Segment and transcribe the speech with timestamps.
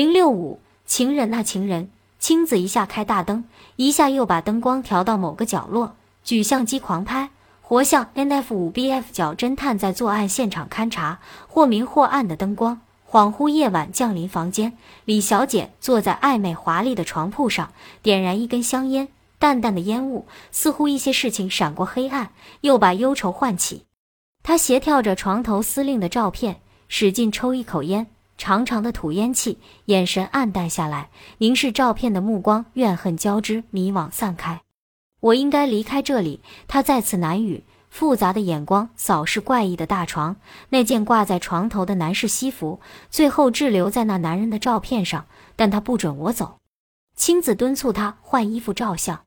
[0.00, 3.44] 零六五，情人呐情人，青子一下开大灯，
[3.76, 7.28] 一下又把灯光调到某个角落，举相机狂拍，
[7.60, 12.80] 活像 N F 五 B F 角侦探在作案现场勘查，或明或暗的灯光。
[13.06, 14.72] 恍惚夜晚降临，房间，
[15.04, 17.70] 李小姐坐在暧昧华丽的床铺上，
[18.00, 19.08] 点燃一根香烟，
[19.38, 22.30] 淡淡的烟雾，似乎一些事情闪过黑暗，
[22.62, 23.84] 又把忧愁唤起。
[24.42, 28.06] 她斜跳着床头司令的照片，使劲抽一口烟，
[28.40, 34.62] 长长的吐烟气，眼神暗淡下来，凝视照片的目光怨恨交织，迷惘散开。
[35.20, 37.64] 我应该离开这里，他再次难语。
[37.90, 40.36] 复杂的眼光扫视怪异的大床，
[40.70, 46.60] 那件挂在床头的男士西服，最后滞留在那男人的照片上，但他不准我走。
[47.14, 49.24] 青子敦促他换衣服照相，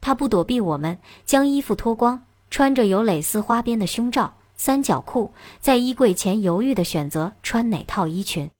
[0.00, 8.50] 他不躲避我们，将衣服脱光，穿着有蕾丝花边的胸罩、三角裤，在衣柜前犹豫地选择穿哪套衣裙。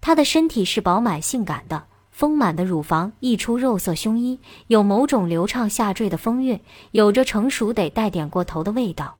[0.00, 1.86] 她的身体是饱满性感的。
[2.10, 9.18] 丰满的乳房溢出肉色胸衣，有某种流畅下坠的风韵，有着成熟得带点过头的味道。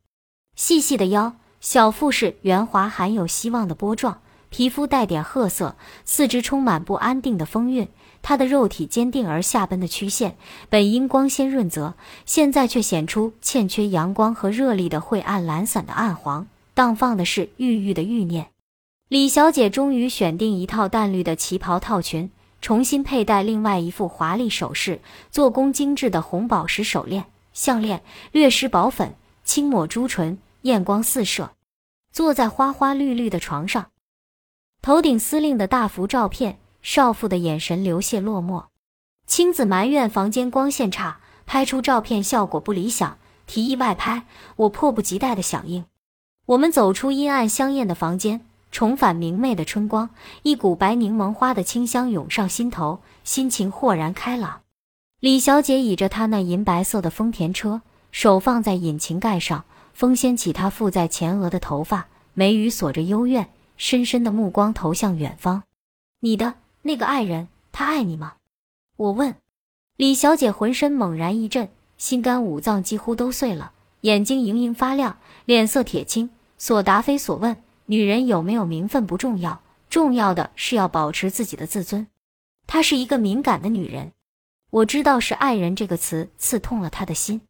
[0.56, 7.88] 细细的腰，小腹是圆滑含有希望的波状，皮肤带点褐色，四肢充满不安定的风韵。
[8.28, 10.36] 她的肉体坚定而下奔的曲线，
[10.68, 11.94] 本应光鲜润泽，
[12.26, 18.48] 现在却显出欠缺阳光和热力的晦暗懒散的暗黄，荡放的是郁郁的欲念。
[19.08, 22.30] 李小姐终于选定一套淡绿的旗袍套裙。
[22.60, 31.52] 重新佩戴另外一副华丽首饰，做工精致的红宝石手链、项链，略施薄粉，轻抹朱唇，艳光四射。
[32.12, 33.86] 坐在花花绿绿的床上，
[34.82, 36.58] 头顶司令的大幅照片，
[36.90, 38.64] 少妇的眼神流泻落寞。
[39.26, 44.24] 青子埋怨房间光线差，拍出照片效果不理想，提议外拍。
[44.56, 45.84] 我迫不及待地响应。
[46.46, 48.40] 我们走出阴暗香艳的房间。
[48.72, 50.08] 重返明媚的春光，
[50.42, 54.62] 一股白柠檬花的清香涌上心头，心情豁然开朗。
[55.20, 65.64] 李小姐倚着她那银白色的丰田车，手放在引擎盖上，风掀起她附在前额的头发，眉宇锁着幽怨，深深的目光投向远方。
[66.20, 68.34] 你的那个爱人，他爱你吗？
[68.96, 69.34] 我问。
[69.96, 73.72] 李小姐浑身猛然一震，心肝五脏几乎都碎了，
[74.02, 77.56] 眼睛盈盈发亮，脸色铁青，所答非所问。
[77.86, 82.06] 女人有没有名分不重要，重要的是要保持自己的自尊。
[82.68, 84.12] 她是一个敏感的女人，
[84.70, 87.40] 我知道是“爱人”这个词刺痛了她的心。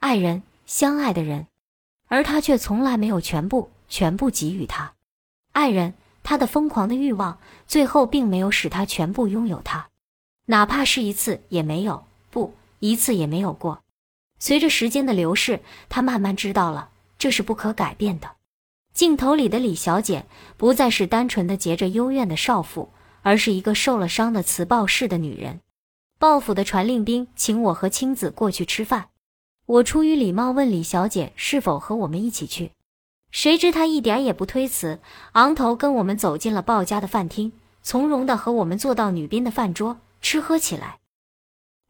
[0.00, 1.46] 爱人，相爱的人，
[2.08, 4.94] 而他却从来没有全部全部给予她。
[5.52, 9.90] 爱人，他的疯狂的欲望，最后并没有使他全部拥有她，
[10.46, 13.82] 哪怕是一次也没有，不，一次也没有过。
[14.40, 18.32] 随着时间的流逝，他慢慢知道了，这是不可改变的。
[18.92, 20.26] 镜头里的李小姐
[20.56, 22.90] 不再是单纯的结着幽怨的少妇，
[23.22, 25.60] 而是一个受了伤的磁暴式的女人。
[26.18, 29.08] 报府的传令兵请我和青子过去吃饭，
[29.66, 32.70] 我出于礼貌问李小姐是否和我们一起去，
[33.34, 35.00] 谁知他一点也不推辞，
[35.32, 37.50] 昂头跟我们走进了鲍家的饭厅，
[37.82, 40.98] 从容的和我们坐到女宾的饭桌吃喝起来。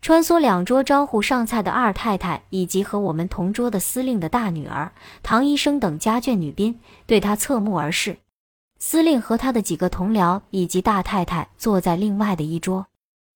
[0.00, 4.90] 穿梭两桌招呼上菜的二太太，以及和我们同桌的司令的大女儿
[5.22, 8.16] 唐医生等家眷女宾，对他侧目而视。
[8.78, 12.86] 司令和他的几个同僚以及大太太坐在另外的一桌。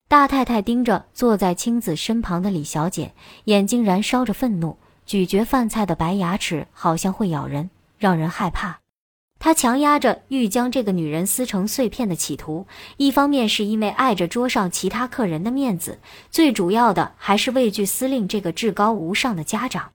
[0.09, 3.13] 大太太盯着坐在青子身旁的李小姐，
[3.45, 8.81] 眼睛燃烧着愤怒，咀嚼饭菜的白牙齿好像会咬人，让人害怕。
[9.41, 12.67] 他强压着欲将这个女人撕成碎片的企图，
[12.97, 19.93] 一方面是因为碍着桌上其他客人的面子，最主要的还是畏惧司令这个至高无上的家长。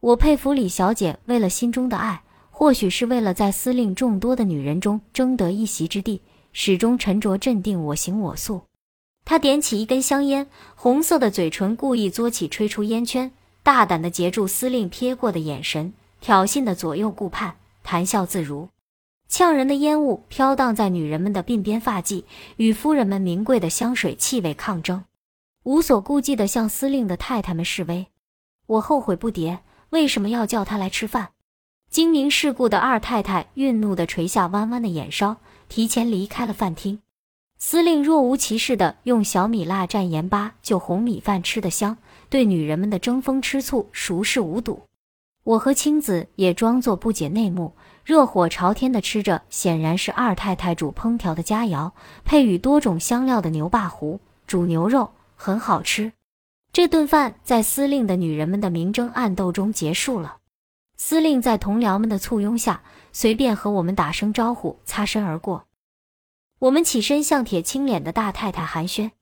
[0.00, 6.22] 我佩服李小姐为了心中的爱，或许是为了在司令众多的女人中争得一席之地，
[6.54, 8.62] 始终沉着镇定，我行我素。
[9.26, 13.30] 她点起一根香烟，红色的嘴唇故意嘬起，吹出烟圈，
[13.62, 18.68] 大胆地截住司令瞥过的眼神，挑衅的左右顾盼，谈笑自如。
[19.28, 22.24] 呛人的烟雾飘荡在女人们的鬓边发髻，
[22.56, 25.04] 与夫人们名贵的香水气味抗争，
[25.64, 28.06] 无所顾忌地向司令的太太们示威。
[28.66, 29.58] 我后悔不迭，
[29.90, 31.28] 为什么要叫他来吃饭？
[31.90, 35.36] 精明世故的二太太愠怒地垂下弯弯的眼梢，
[35.68, 37.00] 提前离开了饭厅。
[37.58, 41.98] 司令若无其事地用小米辣蘸盐巴就红米饭吃得香，
[42.30, 44.87] 对女人们的争风吃醋熟视无睹。
[45.48, 47.74] 我和青子也装作不解内幕。
[48.04, 51.92] 热火朝天地吃着，显然是二太太煮烹调的佳肴，
[52.22, 56.12] 配以多种香料的牛霸糊煮牛肉，很好吃。
[56.70, 60.36] 这顿饭在司令的女人们的明争暗斗中结束了。
[60.98, 65.64] 司令在同僚们的簇拥下，随便和我们打声招呼，擦身而过。
[66.58, 69.12] 我们起身向铁青脸的大太太寒暄。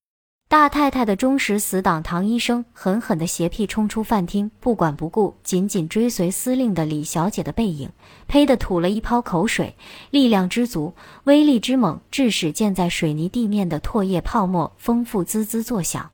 [0.49, 7.91] 大太太的忠实死党唐医生狠狠地斜屁冲出饭厅，不管不顾，紧紧追随司令的李小姐的背影，
[8.29, 9.75] 呸的吐了一泡口水，
[10.11, 10.95] 力量之足，
[11.25, 16.13] 威力之猛，致使溅在水泥地面的唾液泡沫丰富滋滋作响，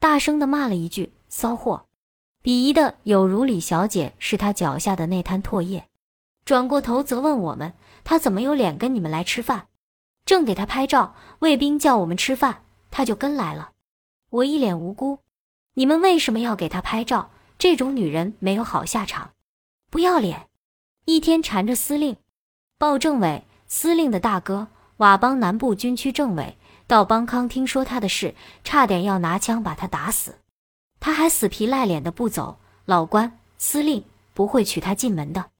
[0.00, 1.84] 大声地骂了一句“骚货”，
[2.42, 5.84] 鄙夷的有如李小姐是他脚下的那滩唾液，
[6.46, 7.74] 转过头责问我们
[8.04, 9.66] ：“他怎么有脸跟你们来吃饭？
[10.24, 12.62] 正给他拍照，卫兵叫我们吃饭。”
[12.96, 13.72] 他就跟来了，
[14.30, 15.18] 我一脸无辜。
[15.74, 17.28] 你们为什么要给他拍照？
[17.58, 19.32] 这种女人没有好下场，
[19.90, 20.48] 不要脸！
[21.04, 22.16] 一天缠着司令，
[22.78, 26.56] 报政委，司令的大哥，佤邦南部军区政委，
[26.86, 28.34] 到邦康听说他的事，
[28.64, 30.36] 差点要拿枪把他打死，
[30.98, 32.58] 他还死皮赖脸的不走。
[32.86, 34.02] 老关，司令
[34.32, 35.50] 不会娶她进门的。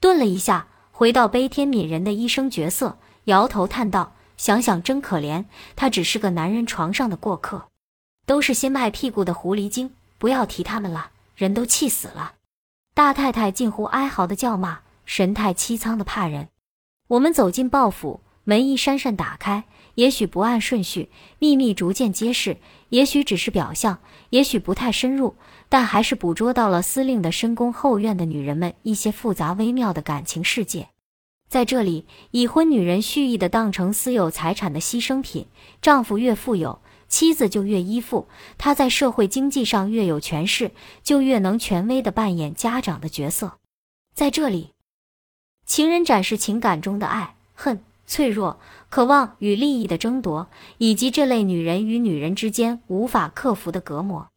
[0.00, 4.14] 顿了一下，回到悲天悯人的医生角色，摇头叹道。
[4.38, 5.44] 想想真可怜，
[5.76, 7.68] 他只是个男人床上的过客，
[8.24, 12.36] 都是些卖屁股的狐狸精，不要提他们了，人都气死了。
[12.94, 16.48] 大太太近乎哀嚎的叫骂，神态凄苍的怕人。
[17.08, 19.64] 我们走进报府，门一扇扇打开，
[19.94, 22.58] 也许不按顺序，秘密逐渐揭示，
[22.90, 23.98] 也许只是表象，
[24.30, 25.36] 也许不太深入，
[25.68, 30.88] 但还是捕捉到了司令的深宫后院的女人们一些复杂微妙的感情世界。
[31.48, 35.46] 在这里，已婚女人蓄意的当成私有财产的牺牲品。
[35.80, 38.26] 丈夫越富有，妻子就越依附；
[38.58, 40.72] 她在社会经济上越有权势，
[41.02, 43.54] 就越能权威的扮演家长的角色。
[44.14, 44.72] 在这里，
[45.64, 48.60] 情人展示情感中的爱、恨、脆弱、
[48.90, 54.28] 渴望与利益的争夺，以及这类女人与女人之间无法克服的隔膜。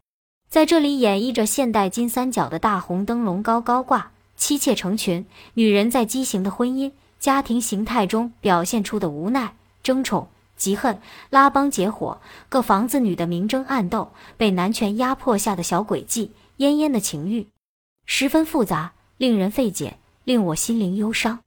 [0.47, 4.10] 在这里，演绎着现代金三角的大红灯笼高高挂，
[4.41, 5.23] 妻妾成群，
[5.53, 6.91] 女人在畸形的婚姻。
[7.19, 9.53] 家庭形态中表现出的无奈、
[9.83, 10.27] 争宠、
[10.57, 10.99] 嫉恨、
[11.29, 17.45] 拉帮结伙、各房子女的明争暗斗、被男权压迫下的小诡计、奄奄的情欲，
[18.07, 21.37] 十分复杂，令人费解，令我心灵忧伤。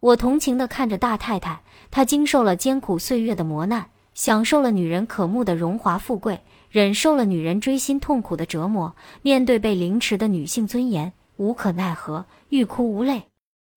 [0.00, 1.60] 我同情地看着大太太，
[1.90, 6.40] 她经受了艰苦岁月的磨难，享受了女人可慕的荣华富贵，
[6.70, 13.22] 忍受了女人锥心痛苦的折磨，面对被凌迟的女性尊严，无可奈何，欲哭无泪。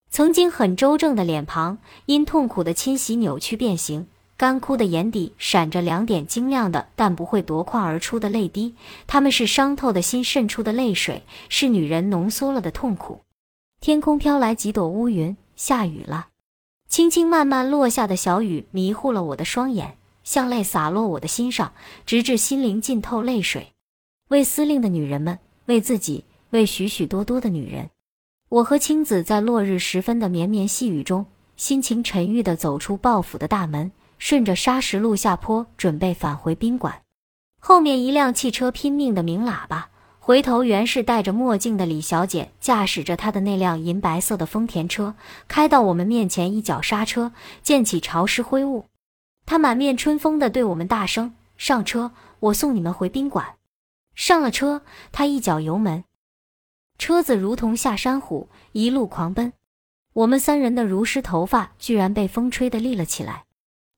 [0.09, 1.77] 曾经很周正的脸庞，
[2.07, 4.03] 因痛苦的侵袭扭曲变形；
[4.35, 8.75] 干枯的眼底闪着两点晶亮的，但不会夺眶而出的泪滴。
[9.07, 13.21] 他们是伤透的心渗出的泪水，是女人浓缩了的痛苦。
[13.79, 16.27] 天空飘来几朵乌云，下雨了。
[16.89, 21.71] 轻轻慢慢落下的小雨迷糊了我的双眼，像泪洒落我的心上，
[22.05, 23.71] 直至心灵浸透泪水。
[24.27, 27.89] 为司令的女人们，为自己，为许许多多的女人。
[28.47, 31.25] 我和青子在落日时分的绵绵细雨中，
[31.57, 37.01] 心情沉郁地走出报府的大门，顺着沙石路下坡，准备返回宾馆。
[37.59, 39.89] 后面一辆汽车拼命地鸣喇叭，
[40.19, 45.15] 回头原是戴着墨镜的李小姐驾驶着她的那辆银白色的丰田车，
[45.47, 47.31] 开到我们面前，一脚刹车，
[47.63, 48.85] 溅起潮湿灰雾。
[49.47, 53.55] 她满面春风地对我们大声：“上车，我送你们回宾馆。”
[54.13, 56.03] 上了车，她一脚油门。
[57.03, 59.51] 车子如同下山虎，一路狂奔。
[60.13, 63.43] 我们三人的如湿头发居然被风吹得立了起来。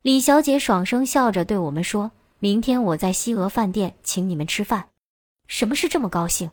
[0.01, 4.89] 李小姐爽声笑着对我们说：“明天我在西俄饭店请你们吃饭。”
[5.45, 6.49] 什么事这么高兴？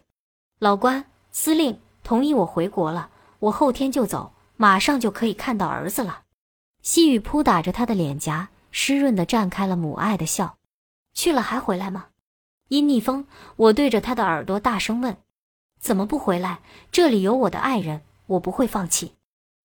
[0.59, 6.25] 老关，司令同意我回国了，我后天就走，马上就可以看到儿子了。
[6.83, 10.59] 细雨扑打着他的脸颊，湿润的绽开了母爱的笑。
[11.15, 12.09] 去了还回来吗？
[12.69, 13.25] 因逆风，
[13.57, 15.17] 我对着他的耳朵大声问。
[15.83, 16.61] 怎么不回来？
[16.93, 19.15] 这里有我的爱人，我不会放弃。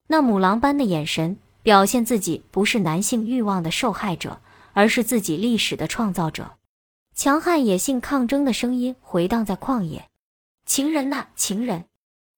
[0.07, 4.41] 那母狼般的眼神，表现自己不是男性欲望的受害者，
[4.73, 6.53] 而是自己历史的创造者。
[7.13, 10.09] 强悍野性抗争的声音回荡在旷野。
[10.65, 11.85] 情人呐，情人，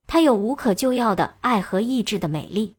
[0.08, 2.76] 他有无可救药的爱和意志的美丽。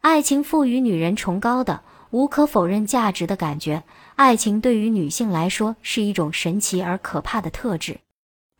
[0.00, 3.82] 爱情赋予女人崇高的、无可否认价值的感觉。
[4.16, 8.00] 爱情对于女性来说是一种神奇而可怕的特质。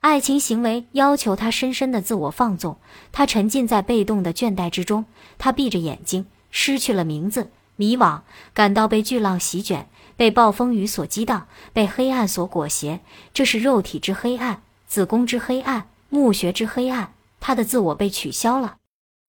[0.01, 2.79] 爱情行为要求他深深的自我放纵，
[3.11, 5.05] 他沉浸在被动的倦怠之中，
[5.39, 8.21] 他闭着眼睛，失去了名字，迷惘，
[8.55, 13.01] 感到被巨浪席卷，被暴风雨所激荡，被黑暗所裹挟。
[13.35, 17.13] 这是肉体之黑暗，子宫之黑暗，墓穴之黑暗。
[17.41, 18.77] 他的自我被取消了。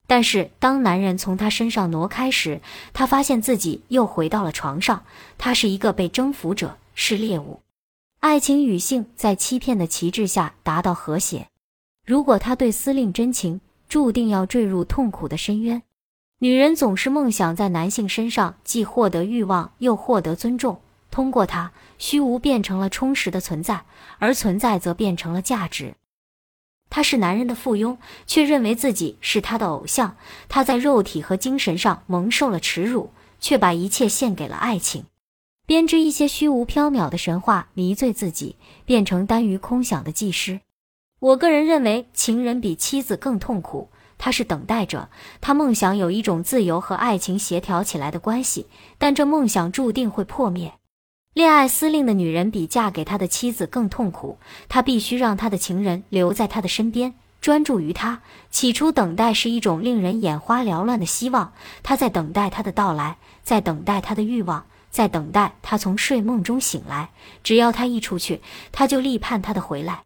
[0.06, 2.62] 但是当男人从他身上挪开时，
[2.94, 5.04] 他发现自己又回到了床上。
[5.38, 7.60] 他是一个被征服者，是猎物。
[8.22, 11.48] 爱情与性在欺骗的旗帜下达到和谐。
[12.06, 15.82] 如果他对司令真情，注定要坠入痛苦的深渊。
[16.40, 23.86] 女人总是梦想在男性身上既获得欲望又获得尊重，通过他，虚无变成了充实的存在，
[24.18, 25.96] 而存在则变成了价值。
[26.90, 27.98] 她是男人的附庸，
[28.28, 30.18] 却认为自己是他的偶像。
[30.50, 35.06] 她在肉体和精神上蒙受了耻辱，却把一切献给了爱情，
[35.70, 40.62] 编织一些虚无缥缈的神话，迷醉自己，变成耽于空想的技师。
[41.20, 43.90] 我个人认为，情人比妻子更痛苦。
[44.18, 45.10] 他是等待者，
[45.40, 48.66] 他梦想有一种自由和爱情协调起来的关系，
[48.98, 50.74] 但这梦想注定会破灭。
[51.36, 58.24] 恋爱司令的女人比嫁给他的妻子更痛苦，她必须让他的情人留在他的身边，专注于他。
[58.50, 67.10] 起初，等待是一种令人眼花缭乱的希望，他在等待他的到来，在等待他的欲望，在等待他从睡梦中醒来。
[67.44, 68.42] 只要他一出去，
[68.72, 70.04] 他就立盼他的回来。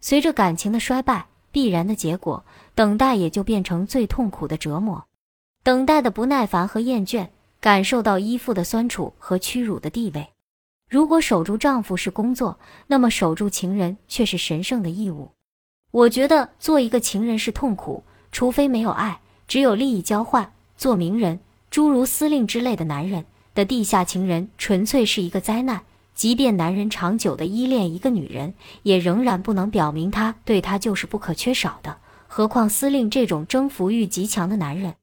[0.00, 2.44] 随着感情的衰败，必然的结果。
[2.74, 5.04] 等待也就变成最痛苦的折磨，
[5.64, 7.26] 等待的不耐烦和厌倦，
[7.60, 10.28] 感受到依附的酸楚和屈辱的地位。
[10.88, 15.32] 如果守住丈夫是工作，那么守住情人却是神圣的义务。
[15.90, 20.52] 我觉得做一个情人是痛苦，除非没有爱，只有利益交换。
[20.76, 23.26] 做名人，诸如司令之类的男人
[23.58, 25.82] 的地下情人，纯粹是一个灾难。
[26.14, 31.98] 即便男人长久的依恋一个女人，也仍然不能表明他对她就是不可缺少的。
[32.28, 34.94] 何况司令这种征服欲极强的男人，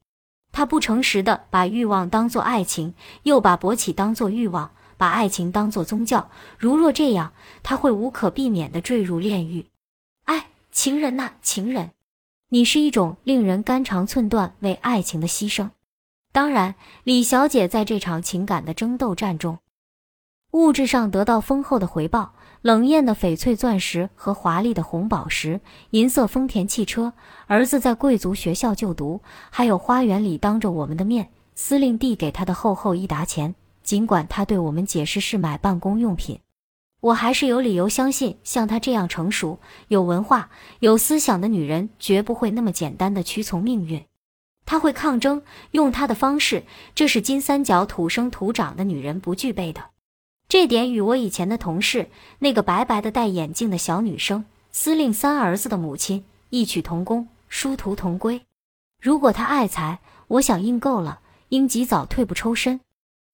[0.53, 2.93] 他不诚实的把欲望当作爱情，
[3.23, 6.29] 又把勃起当作欲望，把爱情当作宗教。
[6.57, 9.65] 如若这样，他会无可避免的坠入炼狱。
[10.23, 11.91] 哎，情人呐，情人，
[12.51, 15.71] 你是一种令人肝肠寸断为爱情的牺牲。
[16.35, 16.75] 当然，
[17.05, 19.59] 李小姐在这场情感的争斗战中，
[20.51, 22.33] 物质上得到丰厚的回报。
[22.61, 25.61] 冷艳的翡翠钻石和华丽的红宝石，
[25.91, 27.13] 银色丰田汽车，
[27.47, 33.55] 儿子在贵族学校就读，还有花园里当着我们的面，司令递给他的厚厚一沓钱。
[33.81, 36.41] 尽管他对我们解释是买办公用品，
[36.99, 40.49] 我还是有理由相信，像她这样成熟、有文化、
[40.81, 44.03] 有思想的女人，绝不会那么简单的屈从命运。
[44.65, 49.91] 她会抗争，用她的方式，这是金三角土生土长的女人不具备的。
[50.47, 58.41] 这点与我以前的同事那个白白的戴眼镜的小女生，司令三儿子的母亲异曲同工，殊途同归。
[59.01, 61.19] 如果他爱财，我想应够了，
[61.49, 62.79] 应及早退步抽身；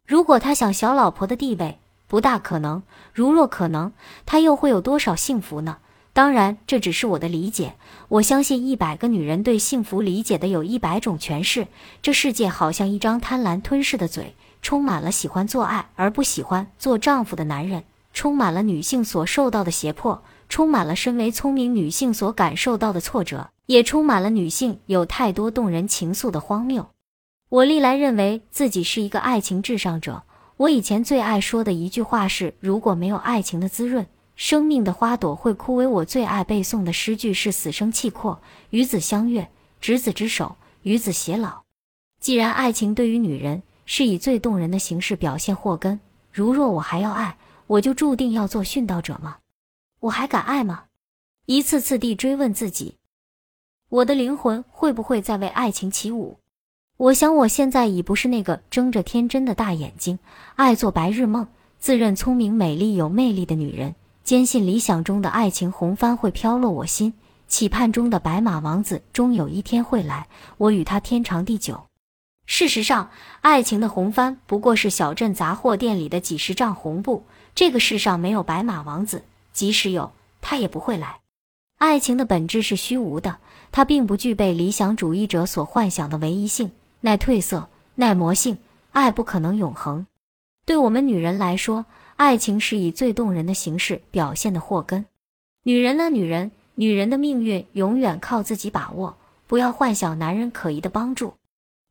[0.08, 2.84] 如果他想小老婆的地位，不大可能。
[3.14, 3.94] 如若可能，
[4.26, 5.78] 他又会有多少幸福呢？
[6.14, 7.76] 当然，这只是我的理解。
[8.10, 11.68] 我相信一百个女人对幸福理解的有一百种诠释。
[12.02, 14.36] 这世界好像一张贪婪吞噬的嘴。
[14.62, 26.88] 充满了喜欢做爱而不喜欢做丈夫的男人，充满了女性所受到的胁迫，充满了身为聪明女性所感受到的挫折，也充满了女性有太多动人情愫的荒谬。
[27.50, 30.22] 我历来认为自己是一个爱情至上者。
[30.58, 34.06] 我以前最爱说的一句话是：如果没有爱情的滋润，
[34.42, 35.88] 生命的花朵会枯萎。
[35.88, 41.62] 我最爱背诵的诗句是：死生契阔，与子相悦，执子之手，与子偕老。
[42.20, 46.00] 既然爱情对于女人，是以最动人的形式表现祸根。
[46.32, 49.38] 如若我还要爱，我就注定要做殉道者吗？
[50.00, 50.86] 我还敢爱吗？
[51.46, 52.98] 一次次地追问自己，
[53.90, 56.40] 我的灵魂会不会在为爱情起舞？
[56.98, 60.18] 我想，我现在已不是那个睁着天真的大眼睛，
[60.56, 67.14] 爱做白日梦，自认聪明、美丽、有魅力的女人，坚信理想中的爱情红帆会飘落我心，
[67.48, 71.86] 期盼中的白马王子终有一天会来，我与他天长地久。
[72.46, 73.10] 事实上，
[73.42, 77.24] 爱情的红帆不过是小镇杂货店里的几十丈红布。
[77.56, 79.24] 这个世上没有白马王子，
[79.54, 80.12] 即使有，
[80.42, 81.20] 他也不会来。
[81.78, 83.38] 爱情的本质是虚无的，
[83.72, 88.58] 它并不具备理想主义者所幻想的唯一性、耐褪色、耐磨性。
[88.92, 90.06] 爱不可能永恒。
[90.66, 91.86] 对我们女人来说，
[92.22, 95.08] 爱情是以最动人的形式表现的祸根。
[95.64, 96.12] 女人呢？
[96.12, 101.34] 女人，女人的命运永远靠自己把握，不要幻想男人可疑的帮助。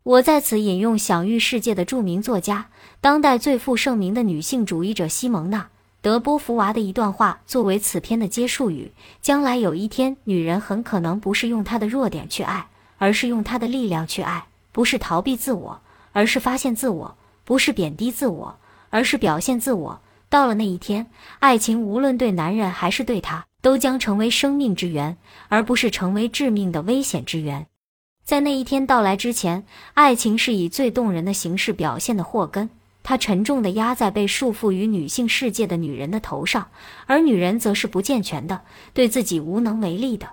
[0.05, 2.69] 我在此引用享誉世界的著名作家、
[3.01, 5.63] 当代最负盛名的女性主义者西蒙娜·
[6.01, 12.69] 德波伏娃的一段话作为此篇的结束语：将来有一天，女人很可能不是用她的弱点去爱，
[12.99, 15.81] 而是用她的力量去爱；不是逃避自我，
[16.13, 18.57] 而是发现自我；不是贬低自我，
[18.91, 20.01] 而是表现自我。
[20.31, 21.09] 到了那一天，
[21.41, 25.17] 爱情无论对男人还是对她，都将成为生命之源，
[25.49, 27.67] 而不是成为致命的危险之源。
[28.23, 32.71] 在那一天到来之前，爱情是以最动人的形式表现的祸根，
[33.03, 36.69] 它沉重地压在被束缚于女性世界的女人的头上，
[37.07, 38.63] 而女人则是不健全的，
[38.95, 40.29] 对自己无能为力的。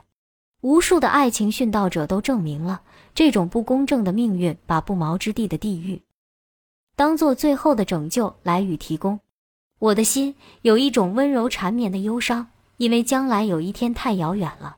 [0.62, 2.82] 无数的爱情殉道者都证明了，
[3.16, 6.04] 这种不公正的命运把不毛之地的地狱，
[6.96, 9.20] 当做最后的拯救来与提供。
[9.80, 14.78] 我的心有一种温柔缠绵的忧伤，因为将来有一天太遥远了。